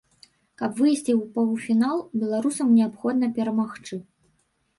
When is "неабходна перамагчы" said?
2.79-3.95